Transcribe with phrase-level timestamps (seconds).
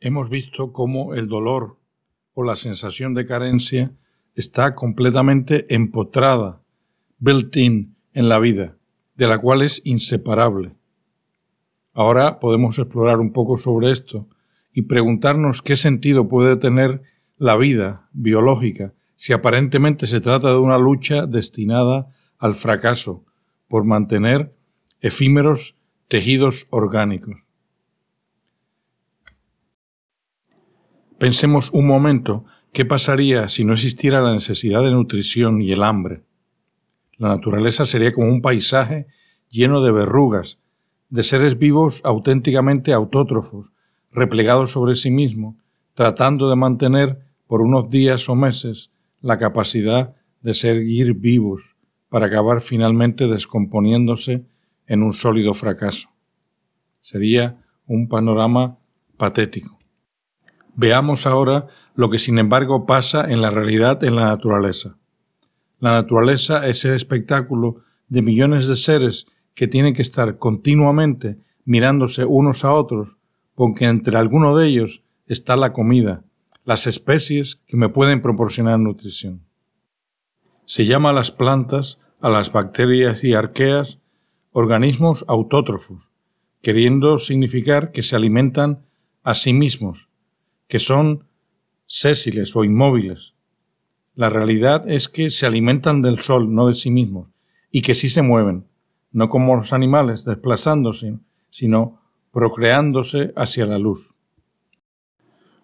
[0.00, 1.76] Hemos visto cómo el dolor
[2.34, 3.92] o la sensación de carencia
[4.34, 6.62] está completamente empotrada,
[7.18, 8.76] built-in en la vida,
[9.16, 10.76] de la cual es inseparable.
[11.92, 14.28] Ahora podemos explorar un poco sobre esto
[14.72, 17.02] y preguntarnos qué sentido puede tener
[17.36, 22.08] la vida biológica si aparentemente se trata de una lucha destinada
[22.38, 23.24] al fracaso
[23.66, 24.54] por mantener
[25.00, 25.74] efímeros
[26.06, 27.47] tejidos orgánicos.
[31.18, 36.22] Pensemos un momento qué pasaría si no existiera la necesidad de nutrición y el hambre.
[37.16, 39.08] La naturaleza sería como un paisaje
[39.48, 40.60] lleno de verrugas,
[41.08, 43.72] de seres vivos auténticamente autótrofos,
[44.12, 45.56] replegados sobre sí mismos,
[45.94, 51.74] tratando de mantener por unos días o meses la capacidad de seguir vivos
[52.10, 54.44] para acabar finalmente descomponiéndose
[54.86, 56.10] en un sólido fracaso.
[57.00, 58.78] Sería un panorama
[59.16, 59.77] patético.
[60.80, 64.96] Veamos ahora lo que sin embargo pasa en la realidad en la naturaleza.
[65.80, 69.26] La naturaleza es el espectáculo de millones de seres
[69.56, 73.16] que tienen que estar continuamente mirándose unos a otros,
[73.56, 76.22] porque entre alguno de ellos está la comida,
[76.64, 79.42] las especies que me pueden proporcionar nutrición.
[80.64, 83.98] Se llama a las plantas, a las bacterias y arqueas,
[84.52, 86.10] organismos autótrofos,
[86.62, 88.86] queriendo significar que se alimentan
[89.24, 90.07] a sí mismos,
[90.68, 91.24] que son
[91.86, 93.34] sésiles o inmóviles.
[94.14, 97.28] La realidad es que se alimentan del sol, no de sí mismos,
[97.70, 98.68] y que sí se mueven,
[99.10, 101.18] no como los animales desplazándose,
[101.50, 104.14] sino procreándose hacia la luz.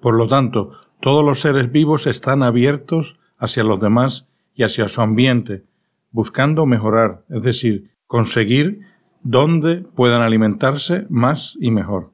[0.00, 5.00] Por lo tanto, todos los seres vivos están abiertos hacia los demás y hacia su
[5.00, 5.64] ambiente,
[6.10, 8.80] buscando mejorar, es decir, conseguir
[9.22, 12.12] donde puedan alimentarse más y mejor.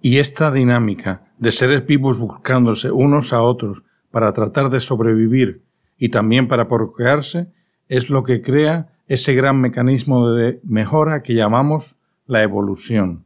[0.00, 5.62] Y esta dinámica de seres vivos buscándose unos a otros para tratar de sobrevivir
[5.98, 7.52] y también para procrearse,
[7.88, 13.24] es lo que crea ese gran mecanismo de mejora que llamamos la evolución.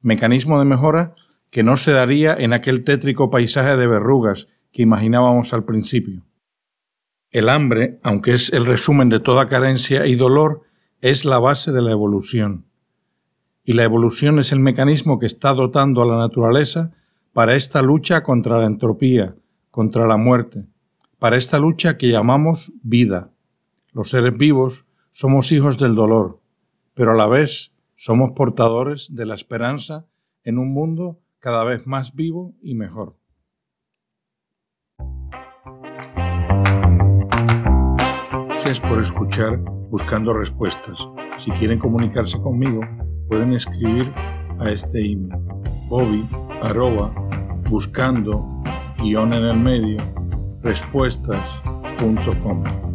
[0.00, 1.14] Mecanismo de mejora
[1.50, 6.26] que no se daría en aquel tétrico paisaje de verrugas que imaginábamos al principio.
[7.30, 10.62] El hambre, aunque es el resumen de toda carencia y dolor,
[11.00, 12.66] es la base de la evolución.
[13.62, 16.92] Y la evolución es el mecanismo que está dotando a la naturaleza
[17.34, 19.36] para esta lucha contra la entropía,
[19.72, 20.68] contra la muerte,
[21.18, 23.32] para esta lucha que llamamos vida.
[23.92, 26.40] Los seres vivos somos hijos del dolor,
[26.94, 30.06] pero a la vez somos portadores de la esperanza
[30.44, 33.16] en un mundo cada vez más vivo y mejor.
[38.48, 39.58] Gracias por escuchar
[39.90, 41.08] Buscando Respuestas.
[41.40, 42.80] Si quieren comunicarse conmigo,
[43.28, 44.06] pueden escribir
[44.60, 45.34] a este email
[45.88, 46.24] bobby
[47.68, 48.62] buscando
[48.98, 49.98] guion en el medio
[50.62, 52.93] respuestas.com.